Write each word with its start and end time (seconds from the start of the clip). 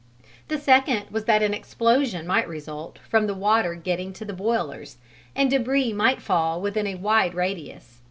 The 0.47 0.57
second 0.57 1.11
was 1.11 1.25
that 1.25 1.43
an 1.43 1.53
explosion 1.53 2.25
might 2.25 2.47
result 2.47 2.97
from 3.07 3.27
the 3.27 3.35
water 3.35 3.75
getting 3.75 4.13
to 4.13 4.25
the 4.25 4.33
boilers, 4.33 4.97
and 5.35 5.51
dèbris 5.51 5.93
might 5.93 6.23
fall 6.23 6.59
within 6.59 6.87
a 6.87 6.95
wide 6.95 7.35
radius. 7.35 7.99